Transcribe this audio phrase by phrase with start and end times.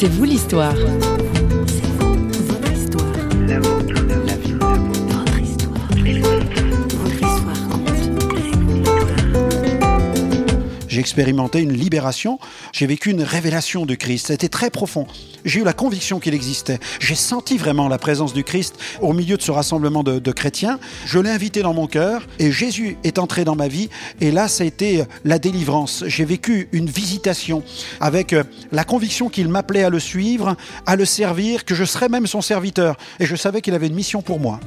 [0.00, 0.76] C'est vous l'histoire.
[10.86, 12.38] J'ai expérimenté une libération,
[12.78, 14.28] j'ai vécu une révélation du Christ.
[14.28, 15.08] C'était très profond.
[15.44, 16.78] J'ai eu la conviction qu'il existait.
[17.00, 20.78] J'ai senti vraiment la présence du Christ au milieu de ce rassemblement de, de chrétiens.
[21.04, 23.90] Je l'ai invité dans mon cœur et Jésus est entré dans ma vie.
[24.20, 26.04] Et là, ça a été la délivrance.
[26.06, 27.64] J'ai vécu une visitation
[28.00, 30.54] avec euh, la conviction qu'il m'appelait à le suivre,
[30.86, 32.96] à le servir, que je serais même son serviteur.
[33.18, 34.60] Et je savais qu'il avait une mission pour moi.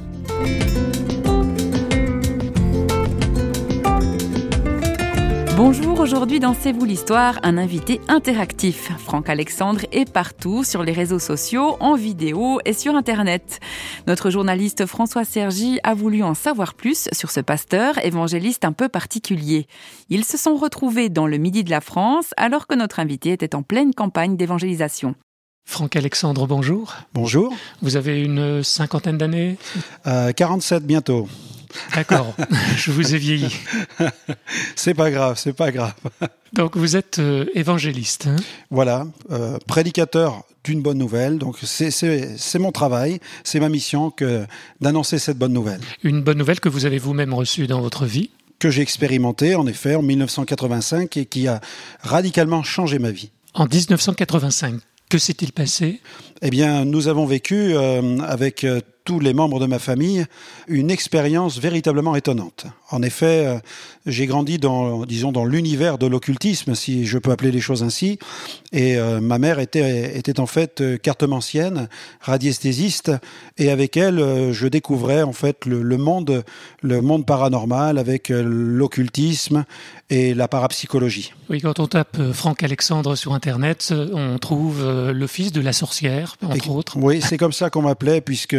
[5.64, 8.90] Bonjour, aujourd'hui dans C'est vous l'histoire, un invité interactif.
[8.98, 13.60] Franck Alexandre est partout sur les réseaux sociaux, en vidéo et sur Internet.
[14.08, 18.88] Notre journaliste François Sergi a voulu en savoir plus sur ce pasteur évangéliste un peu
[18.88, 19.68] particulier.
[20.08, 23.54] Ils se sont retrouvés dans le midi de la France alors que notre invité était
[23.54, 25.14] en pleine campagne d'évangélisation.
[25.64, 26.92] Franck Alexandre, bonjour.
[27.14, 27.54] Bonjour.
[27.82, 29.56] Vous avez une cinquantaine d'années?
[30.08, 31.28] Euh, 47 bientôt.
[31.94, 32.34] D'accord,
[32.76, 33.54] je vous ai vieilli.
[34.76, 35.94] C'est pas grave, c'est pas grave.
[36.52, 38.26] Donc vous êtes euh, évangéliste.
[38.26, 38.36] hein?
[38.70, 41.38] Voilà, euh, prédicateur d'une bonne nouvelle.
[41.38, 44.44] Donc c'est- mon travail, c'est ma mission que
[44.80, 48.30] d'annoncer cette bonne nouvelle Une bonne nouvelle que vous avez vous-même reçue dans votre vie?
[48.58, 51.60] que j'ai expérimentée en effet en 1985 et qui a
[52.00, 53.32] radicalement changé ma vie.
[53.54, 54.74] En 1985,
[55.08, 56.00] que s'est-il passé?
[56.42, 58.64] Eh bien, nous avons vécu euh, avec
[59.04, 60.24] tous les membres de ma famille
[60.68, 62.66] une expérience véritablement étonnante.
[62.90, 63.58] En effet, euh,
[64.06, 68.18] j'ai grandi dans, disons, dans l'univers de l'occultisme, si je peux appeler les choses ainsi.
[68.72, 71.88] Et euh, ma mère était, était en fait euh, cartomancienne,
[72.20, 73.12] radiesthésiste,
[73.58, 76.44] et avec elle, euh, je découvrais en fait le, le monde,
[76.82, 79.64] le monde paranormal avec l'occultisme
[80.10, 81.32] et la parapsychologie.
[81.48, 86.36] Oui, quand on tape Franck Alexandre sur Internet, on trouve le fils de la sorcière,
[86.42, 86.96] entre Et- autres.
[86.98, 88.56] Oui, c'est comme ça qu'on m'appelait, puisque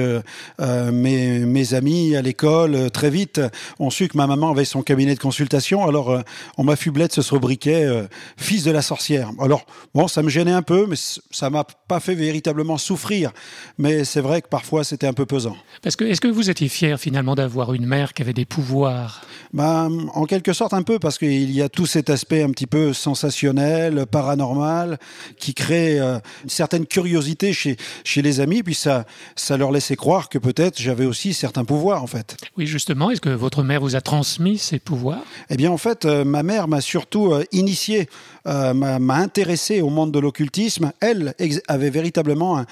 [0.59, 3.41] euh, mes, mes amis à l'école, euh, très vite,
[3.79, 5.87] ont su que ma maman avait son cabinet de consultation.
[5.87, 6.21] Alors, euh,
[6.57, 8.03] on m'affublait de ce sobriquet, euh,
[8.37, 9.31] fils de la sorcière.
[9.39, 10.95] Alors, bon, ça me gênait un peu, mais
[11.31, 13.31] ça m'a pas fait véritablement souffrir.
[13.77, 15.55] Mais c'est vrai que parfois, c'était un peu pesant.
[15.81, 19.21] Parce que est-ce que vous étiez fier finalement d'avoir une mère qui avait des pouvoirs?
[19.53, 22.67] Ben, en quelque sorte, un peu, parce qu'il y a tout cet aspect un petit
[22.67, 24.97] peu sensationnel, paranormal,
[25.37, 29.05] qui crée euh, une certaine curiosité chez, chez les amis, puis ça,
[29.35, 32.37] ça leur laissait croire que peut-être j'avais aussi certains pouvoirs, en fait.
[32.57, 35.23] Oui, justement, est-ce que votre mère vous a transmis ces pouvoirs?
[35.49, 38.09] Eh bien, en fait, euh, ma mère m'a surtout euh, initié,
[38.45, 40.91] euh, m'a intéressé au monde de l'occultisme.
[40.99, 41.33] Elle
[41.67, 42.63] avait véritablement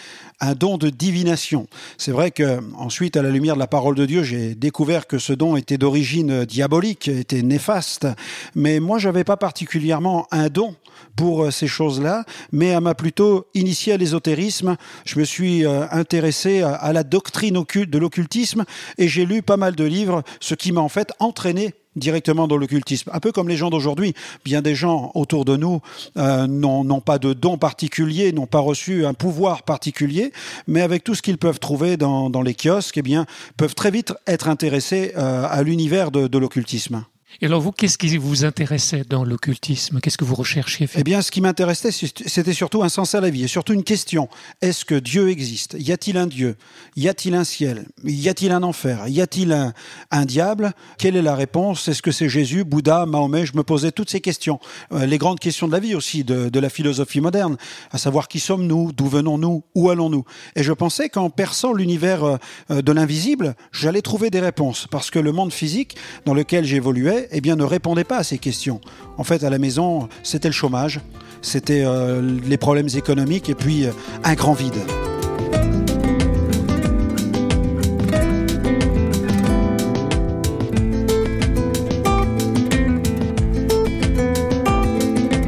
[0.42, 1.68] un, don de divination.
[1.98, 5.18] C'est vrai que ensuite, à la lumière de la parole de Dieu, j'ai découvert que
[5.18, 8.08] ce don était d'origine diabolique, était néfaste.
[8.56, 10.76] Mais moi, j'avais pas particulièrement un don
[11.16, 14.76] pour euh, ces choses-là, mais elle m'a plutôt initié à l'ésotérisme.
[15.06, 18.66] Je me suis euh, intéressé à, la doctrine de l'occultisme
[18.98, 22.58] et j'ai lu pas mal de livres, ce qui m'a en fait entraîné directement dans
[22.58, 23.10] l'occultisme.
[23.14, 24.14] Un peu comme les gens d'aujourd'hui.
[24.46, 25.82] Bien des gens autour de nous
[26.18, 30.32] euh, n'ont pas de don particulier, n'ont pas reçu un pouvoir particulier,
[30.68, 33.26] mais avec tout ce qu'ils peuvent trouver dans, dans les kiosques, eh bien,
[33.58, 37.04] peuvent très vite être intéressés euh, à l'univers de, de l'occultisme.
[37.40, 40.00] Et alors vous, qu'est-ce qui vous intéressait dans l'occultisme?
[40.02, 43.30] Qu'est-ce que vous recherchiez Eh bien, ce qui m'intéressait, c'était surtout un sens à la
[43.30, 44.28] vie et surtout une question.
[44.62, 45.76] Est-ce que Dieu existe?
[45.80, 46.58] Y a-t-il un Dieu?
[46.96, 47.86] Y a-t-il un ciel?
[48.04, 49.08] Y a-t-il un enfer?
[49.08, 50.74] Y a-t-il un, diable?
[50.98, 51.88] Quelle est la réponse?
[51.88, 53.46] Est-ce que c'est Jésus, Bouddha, Mahomet?
[53.46, 54.60] Je me posais toutes ces questions.
[54.92, 57.58] Euh, les grandes questions de la vie aussi, de, la philosophie moderne,
[57.92, 60.26] à savoir qui sommes-nous D'où venons-nous Où allons-nous?
[60.56, 62.24] Et je pensais qu'en perçant l'univers
[62.70, 64.88] euh, de l'invisible, j'allais trouver des réponses.
[64.92, 68.38] Parce que le monde physique dans lequel j'évoluais, eh bien, ne répondait pas à ces
[68.38, 68.82] questions.
[69.18, 71.00] En fait, à la maison, c'était le chômage,
[71.42, 73.92] c'était euh, les problèmes économiques et puis euh,
[74.24, 74.76] un grand vide.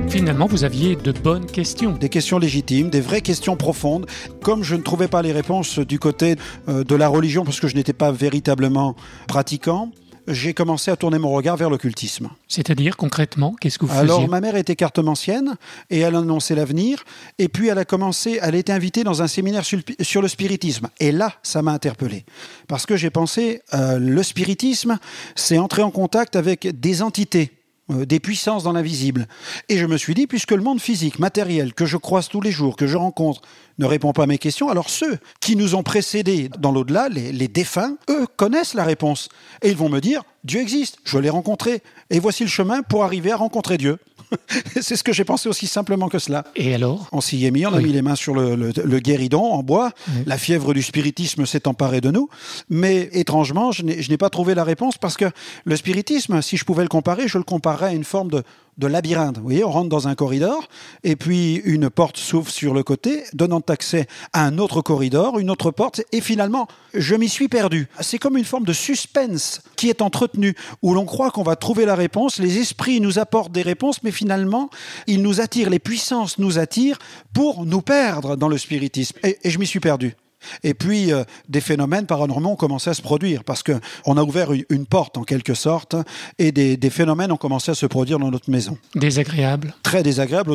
[0.09, 1.91] Finalement, vous aviez de bonnes questions.
[1.91, 4.05] Des questions légitimes, des vraies questions profondes.
[4.41, 6.37] Comme je ne trouvais pas les réponses du côté
[6.69, 8.95] euh, de la religion, parce que je n'étais pas véritablement
[9.27, 9.91] pratiquant,
[10.27, 12.29] j'ai commencé à tourner mon regard vers l'occultisme.
[12.47, 15.55] C'est-à-dire, concrètement, qu'est-ce que vous Alors, faisiez ma mère était cartomancienne
[15.89, 17.03] et elle annonçait l'avenir.
[17.39, 20.21] Et puis, elle a commencé, elle a été invitée dans un séminaire sur le, sur
[20.21, 20.89] le spiritisme.
[20.99, 22.25] Et là, ça m'a interpellé.
[22.67, 24.97] Parce que j'ai pensé, euh, le spiritisme,
[25.35, 27.51] c'est entrer en contact avec des entités
[27.91, 29.27] euh, des puissances dans l'invisible.
[29.67, 32.51] Et je me suis dit, puisque le monde physique, matériel, que je croise tous les
[32.51, 33.41] jours, que je rencontre,
[33.77, 37.31] ne répond pas à mes questions, alors ceux qui nous ont précédés dans l'au-delà, les,
[37.33, 39.27] les défunts, eux connaissent la réponse.
[39.61, 43.03] Et ils vont me dire, Dieu existe, je l'ai rencontré, et voici le chemin pour
[43.03, 43.97] arriver à rencontrer Dieu.
[44.81, 46.45] c'est ce que j'ai pensé aussi simplement que cela.
[46.55, 47.07] Et alors?
[47.11, 49.91] On s'y est mis, on a mis les mains sur le, le, guéridon en bois.
[50.25, 52.29] La fièvre du spiritisme s'est emparée de nous.
[52.69, 55.25] Mais étrangement, je n'ai pas trouvé la réponse parce que
[55.65, 58.43] le spiritisme, si je pouvais le comparer, je le comparerais à une forme de,
[58.77, 59.37] de labyrinthe.
[59.37, 60.67] Vous voyez, on rentre dans un corridor
[61.03, 65.49] et puis une porte s'ouvre sur le côté, donnant accès à un autre corridor, une
[65.49, 67.87] autre porte, et finalement, je m'y suis perdu.
[67.99, 71.85] C'est comme une forme de suspense qui est entretenu, où l'on croit qu'on va trouver
[71.85, 74.69] la réponse, les esprits nous apportent des réponses, mais finalement,
[75.07, 76.99] ils nous attirent, les puissances nous attirent
[77.33, 79.17] pour nous perdre dans le spiritisme.
[79.23, 80.15] Et, et je m'y suis perdu.
[80.63, 84.51] Et puis, euh, des phénomènes paranormaux ont commencé à se produire parce qu'on a ouvert
[84.51, 85.95] une, porte en quelque sorte
[86.39, 88.77] et des, phénomènes ont commencé à se produire dans notre maison.
[88.95, 90.51] Désagréables Très désagréables.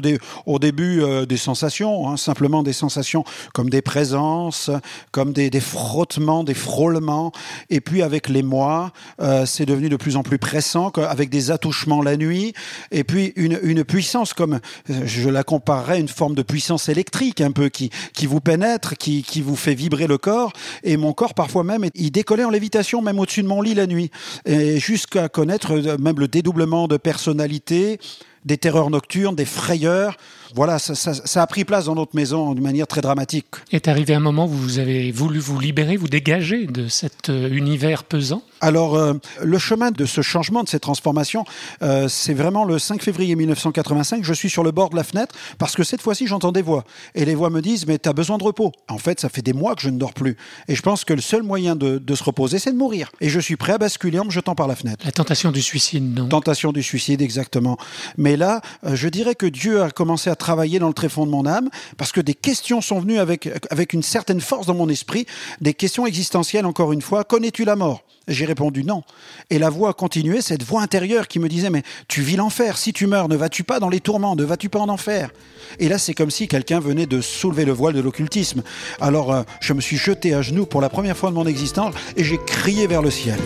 [0.46, 3.24] Au, début, euh, des sensations, hein, simplement des sensations
[3.54, 4.70] comme des présences,
[5.10, 7.32] comme des, frottements, des frôlements.
[7.70, 11.50] Et puis, avec les mois, euh, c'est devenu de plus en plus pressant, avec des
[11.50, 12.52] attouchements la nuit.
[12.90, 17.68] Et puis, une, puissance comme, je la comparerais une forme de puissance électrique un peu
[17.68, 20.52] qui, qui vous pénètre, qui, qui vous fait vibrer le corps
[20.82, 23.86] et mon corps parfois même il décollait en lévitation même au-dessus de mon lit la
[23.86, 24.10] nuit
[24.44, 27.98] et jusqu'à connaître euh, même le dédoublement de personnalité
[28.44, 30.16] des terreurs nocturnes, des frayeurs.
[30.54, 33.46] Voilà, ça, a pris place dans notre maison de manière très dramatique.
[33.72, 37.48] Est arrivé un moment où vous avez voulu vous libérer, vous dégager de cet euh,
[37.50, 38.42] univers pesant?
[38.60, 41.44] Alors, euh, le chemin de ce changement, de cette transformation,
[41.82, 44.24] euh, c'est vraiment le 5 février 1985.
[44.24, 46.84] Je suis sur le bord de la fenêtre parce que cette fois-ci, j'entends des voix.
[47.14, 48.72] Et les voix me disent, mais tu as besoin de repos.
[48.88, 50.36] En fait, ça fait des mois que je ne dors plus.
[50.66, 53.10] Et je pense que le seul moyen de, de se reposer, c'est de mourir.
[53.20, 55.04] Et je suis prêt à basculer en me jetant par la fenêtre.
[55.04, 57.78] La tentation du suicide, non Tentation du suicide, exactement.
[58.16, 61.30] Mais là, euh, je dirais que Dieu a commencé à travailler dans le tréfonds de
[61.30, 63.48] mon âme parce que des questions sont venues avec,
[63.92, 65.26] une certaine force dans mon esprit,
[65.60, 67.24] des questions existentielles encore une fois.
[67.24, 68.02] Connais-tu la mort?
[68.26, 69.04] J'ai répondu non.
[69.48, 72.76] Et la voix a continué, cette voix intérieure qui me disait mais tu vis l'enfer,
[72.76, 75.30] si tu meurs, ne vas-tu pas dans les tourments, ne vas-tu pas en enfer?
[75.78, 78.62] Et là c'est comme si quelqu'un venait de soulever le voile de l'occultisme.
[79.00, 81.94] Alors euh, je me suis jeté à genoux pour la première fois de mon existence
[82.16, 83.38] et j'ai crié vers le ciel.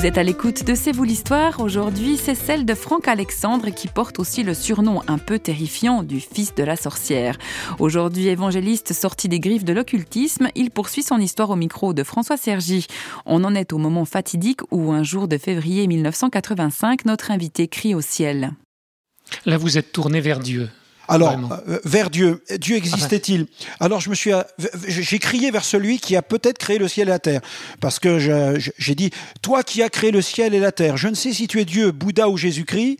[0.00, 1.60] Vous êtes à l'écoute de C'est vous l'histoire.
[1.60, 6.20] Aujourd'hui, c'est celle de Franck Alexandre qui porte aussi le surnom un peu terrifiant du
[6.20, 7.36] fils de la sorcière.
[7.78, 12.38] Aujourd'hui, évangéliste sorti des griffes de l'occultisme, il poursuit son histoire au micro de François
[12.38, 12.86] Sergi.
[13.26, 17.94] On en est au moment fatidique où, un jour de février 1985, notre invité crie
[17.94, 18.52] au ciel.
[19.44, 20.70] Là, vous êtes tourné vers Dieu.
[21.10, 21.36] Alors,
[21.68, 23.46] euh, vers Dieu, Dieu existait-il
[23.80, 24.32] Alors, je me suis,
[24.86, 27.40] j'ai crié vers celui qui a peut-être créé le ciel et la terre,
[27.80, 28.18] parce que
[28.78, 29.10] j'ai dit,
[29.42, 31.64] toi qui as créé le ciel et la terre, je ne sais si tu es
[31.64, 32.98] Dieu, Bouddha ou Jésus-Christ,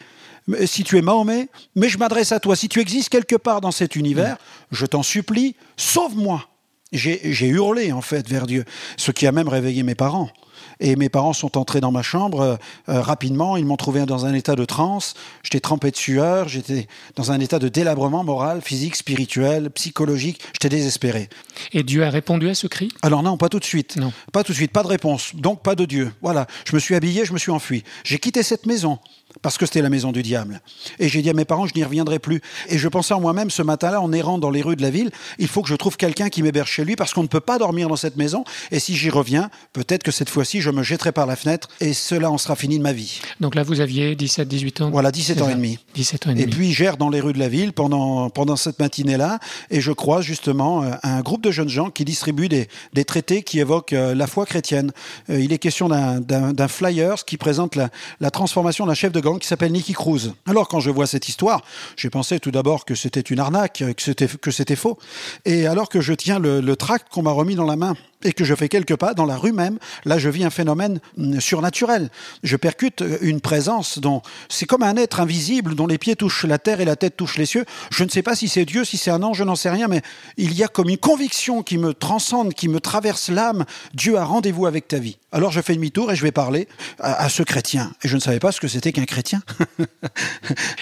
[0.66, 2.56] si tu es Mahomet, mais je m'adresse à toi.
[2.56, 4.36] Si tu existes quelque part dans cet univers,
[4.70, 6.49] je t'en supplie, sauve-moi.
[6.92, 8.64] J'ai hurlé en fait vers Dieu,
[8.96, 10.30] ce qui a même réveillé mes parents.
[10.78, 12.56] Et mes parents sont entrés dans ma chambre euh,
[12.88, 13.56] euh, rapidement.
[13.56, 15.14] Ils m'ont trouvé dans un état de transe.
[15.42, 16.48] J'étais trempé de sueur.
[16.48, 20.40] J'étais dans un état de délabrement moral, physique, spirituel, psychologique.
[20.54, 21.28] J'étais désespéré.
[21.72, 22.88] Et Dieu a répondu à ce cri?
[23.02, 23.96] Alors non, pas tout de suite.
[23.96, 24.12] Non.
[24.32, 24.72] Pas tout de suite.
[24.72, 25.34] Pas de réponse.
[25.34, 26.12] Donc pas de Dieu.
[26.22, 26.46] Voilà.
[26.64, 27.84] Je me suis habillé, je me suis enfui.
[28.04, 28.98] J'ai quitté cette maison
[29.42, 30.60] parce que c'était la maison du diable.
[30.98, 32.40] Et j'ai dit à mes parents, je n'y reviendrai plus.
[32.68, 35.10] Et je pensais en moi-même ce matin-là, en errant dans les rues de la ville,
[35.38, 37.58] il faut que je trouve quelqu'un qui m'héberge chez lui parce qu'on ne peut pas
[37.58, 38.44] dormir dans cette maison.
[38.70, 41.92] Et si j'y reviens, peut-être que cette fois-ci, je me jetterai par la fenêtre et
[41.92, 43.20] cela en sera fini de ma vie.
[43.40, 45.78] Donc là, vous aviez 17, 18 ans Voilà, 17 ans et demi.
[45.94, 46.44] 17 ans et demi.
[46.44, 49.38] Et puis, j'erre dans les rues de la ville pendant, pendant cette matinée-là
[49.70, 53.42] et je croise justement euh, un groupe de jeunes gens qui distribuent des, des traités
[53.42, 54.92] qui évoquent euh, la foi chrétienne.
[55.28, 59.38] Euh, il est question d'un flyer qui présente la, la transformation d'un chef de gang
[59.38, 60.32] qui s'appelle Nicky Cruz.
[60.46, 61.62] Alors quand je vois cette histoire,
[61.96, 64.98] j'ai pensé tout d'abord que c'était une arnaque, que c'était que c'était faux.
[65.44, 68.32] Et alors que je tiens le, le tract qu'on m'a remis dans la main et
[68.32, 71.40] que je fais quelques pas dans la rue même, là je vis un phénomène mm,
[71.40, 72.10] surnaturel.
[72.42, 76.44] Je percute euh, une présence dont c'est comme un être invisible dont les pieds touchent
[76.44, 77.64] la terre et la tête touche les cieux.
[77.90, 79.88] Je ne sais pas si c'est Dieu, si c'est un ange, je n'en sais rien,
[79.88, 80.02] mais
[80.36, 83.64] il y a comme une conviction qui me transcende, qui me traverse l'âme.
[83.94, 85.16] Dieu a rendez-vous avec ta vie.
[85.32, 86.66] Alors je fais demi-tour et je vais parler
[86.98, 87.92] à, ce chrétien.
[88.02, 89.42] Et je ne savais pas ce que c'était qu'un chrétien.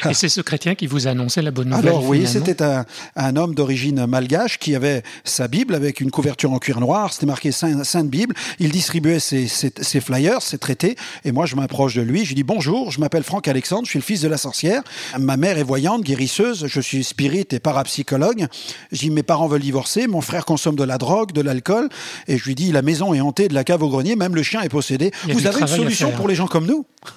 [0.08, 1.86] et c'est ce chrétien qui vous a annoncé la bonne nouvelle.
[1.86, 2.86] Alors oui, c'était un,
[3.16, 7.12] un, homme d'origine malgache qui avait sa Bible avec une couverture en cuir noir.
[7.12, 8.34] C'était marqué Sainte Bible.
[8.58, 9.46] Il distribuait ses,
[10.00, 10.96] flyers, ses traités.
[11.26, 12.24] Et moi, je m'approche de lui.
[12.24, 14.82] Je lui dis bonjour, je m'appelle Franck Alexandre, je suis le fils de la sorcière.
[15.18, 16.66] Ma mère est voyante, guérisseuse.
[16.66, 18.46] Je suis spirit et parapsychologue.
[18.92, 20.06] Je dis mes parents veulent divorcer.
[20.06, 21.90] Mon frère consomme de la drogue, de l'alcool.
[22.28, 24.16] Et je lui dis la maison est hantée de la cave au grenier.
[24.16, 25.10] Même le chien est possédé.
[25.28, 26.86] Vous avez une solution pour les gens comme nous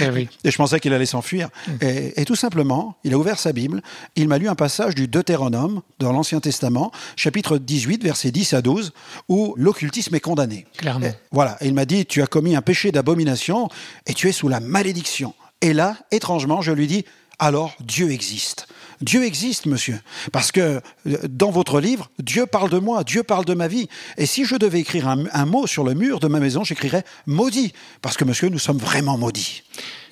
[0.00, 1.48] eh et, je pensais qu'il allait s'enfuir.
[1.66, 1.72] Mm.
[2.16, 3.82] Et, tout simplement, il a ouvert sa Bible,
[4.16, 8.62] il m'a lu un passage du Deutéronome dans l'Ancien Testament, chapitre 18, versets 10 à
[8.62, 8.92] 12,
[9.28, 10.66] où l'occultisme est condamné.
[10.76, 11.10] Clairement.
[11.32, 13.68] voilà, et il m'a dit, tu as commis un péché d'abomination
[14.06, 15.34] et tu es sous la malédiction.
[15.60, 17.04] Et là, étrangement, je lui dis,
[17.38, 18.66] alors Dieu existe.
[19.00, 19.98] Dieu existe, monsieur.
[20.30, 23.88] Parce que euh, dans votre livre, Dieu parle de moi, Dieu parle de ma vie.
[24.18, 27.72] Et si je devais écrire un, mot sur le mur de ma maison, j'écrirais maudit.
[28.02, 29.62] Parce que, monsieur, nous sommes vraiment maudits.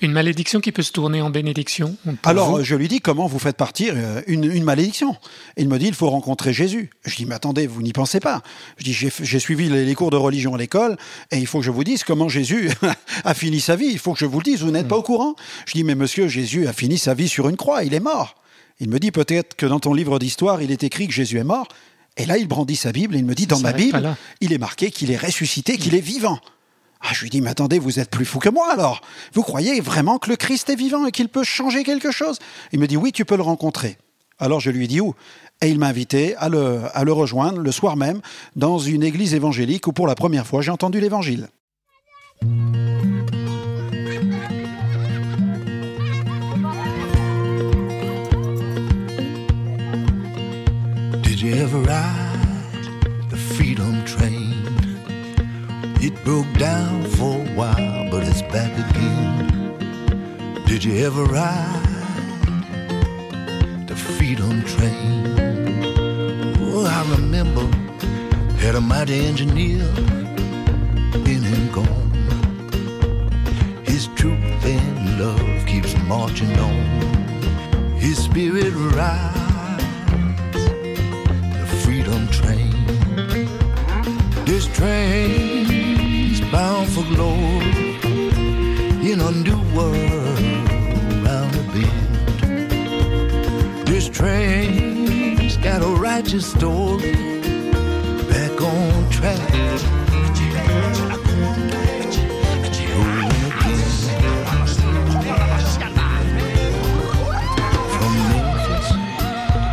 [0.01, 3.57] Une malédiction qui peut se tourner en bénédiction Alors, je lui dis comment vous faites
[3.57, 5.15] partir euh, une, malédiction?
[5.57, 6.89] il me dit il faut rencontrer Jésus.
[7.05, 8.41] Je dis mais attendez, vous n'y pensez pas.
[8.77, 10.97] Je dis j'ai suivi les, cours de religion à l'école
[11.31, 12.71] et il faut que je vous dise comment Jésus
[13.23, 13.89] a fini sa vie.
[13.91, 14.89] Il faut que je vous le dise, vous n'êtes hmm.
[14.89, 15.35] pas au courant?
[15.67, 18.38] Je dis mais monsieur, Jésus a fini sa vie sur une croix, il est mort.
[18.79, 21.43] Il me dit peut-être que dans ton livre d'histoire, il est écrit que Jésus est
[21.43, 21.67] mort.
[22.17, 24.57] Et là, il brandit sa Bible et il me dit, dans ma Bible, il est
[24.57, 26.39] marqué qu'il est ressuscité, qu'il est vivant.
[27.01, 29.01] Ah, je lui dis, mais attendez, vous êtes plus fou que moi alors.
[29.33, 32.39] Vous croyez vraiment que le Christ est vivant et qu'il peut changer quelque chose?
[32.73, 33.97] Il me dit, oui, tu peux le rencontrer.
[34.37, 35.15] Alors je lui dis où?
[35.61, 38.21] Et il m'a invité à le, à le rejoindre le soir même
[38.55, 41.49] dans une église évangélique où pour la première fois j'ai entendu l'évangile.
[51.39, 54.51] Did you ever ride the freedom train?
[56.01, 60.63] It broke down for a while, but it's back again.
[60.65, 61.85] Did you ever ride
[63.87, 65.33] the freedom train?
[66.59, 67.65] Oh, I remember
[68.57, 69.85] had a mighty engineer,
[71.23, 72.11] been and gone.
[73.85, 77.95] His truth and love keeps marching on.
[77.97, 79.38] His spirit rides
[96.19, 97.13] a righteous story
[98.27, 99.39] back on track.
[107.95, 108.87] From Memphis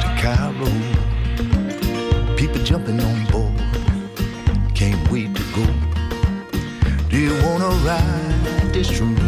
[0.02, 0.72] to Cairo,
[2.36, 3.60] people jumping on board.
[4.74, 5.66] Can't wait to go.
[7.08, 9.25] Do you wanna ride this train?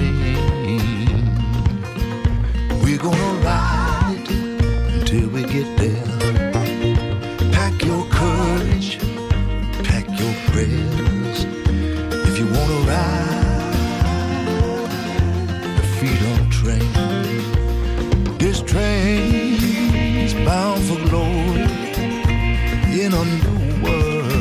[23.21, 24.33] A new world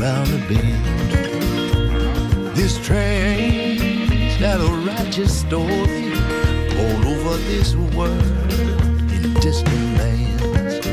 [0.00, 0.84] around the bend.
[2.54, 6.12] This train's got a righteous story
[6.80, 8.52] all over this world
[9.12, 10.86] in distant lands.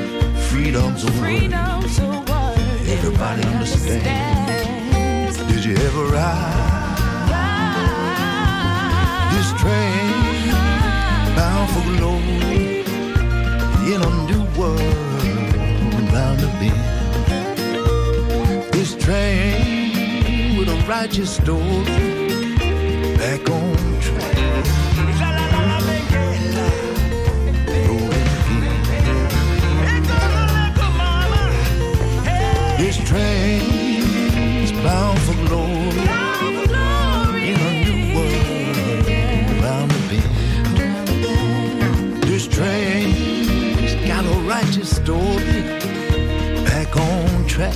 [0.49, 1.53] Freedom's a word
[2.87, 5.37] everybody understands.
[5.51, 7.29] Did you ever ride
[9.33, 10.51] this train
[11.35, 12.62] bound for glory
[21.03, 21.83] a righteous story
[23.17, 24.35] back on track.
[32.77, 36.07] This train's bound for glory.
[37.49, 38.45] In a new world
[39.61, 39.91] bend.
[42.23, 45.63] This train's got a righteous story
[46.95, 47.75] on track.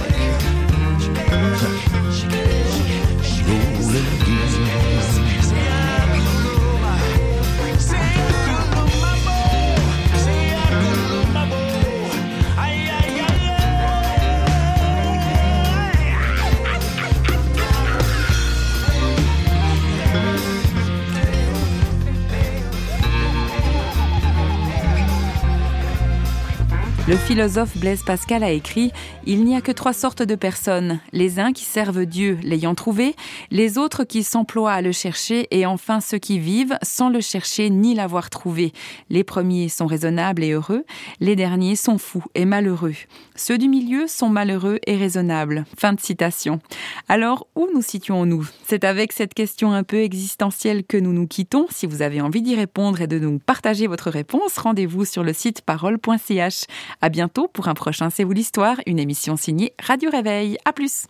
[27.08, 28.92] Le philosophe Blaise Pascal a écrit
[29.26, 33.16] Il n'y a que trois sortes de personnes, les uns qui servent Dieu l'ayant trouvé,
[33.50, 37.70] les autres qui s'emploient à le chercher, et enfin ceux qui vivent sans le chercher
[37.70, 38.74] ni l'avoir trouvé.
[39.10, 40.84] Les premiers sont raisonnables et heureux,
[41.22, 42.96] les derniers sont fous et malheureux.
[43.38, 45.66] Ceux du milieu sont malheureux et raisonnables.
[45.78, 46.60] Fin de citation.
[47.08, 48.50] Alors, où nous situons-nous?
[48.66, 51.68] C'est avec cette question un peu existentielle que nous nous quittons.
[51.70, 55.34] Si vous avez envie d'y répondre et de nous partager votre réponse, rendez-vous sur le
[55.34, 56.66] site parole.ch.
[57.02, 60.58] À bientôt pour un prochain C'est vous l'histoire, une émission signée Radio Réveil.
[60.66, 61.06] À plus.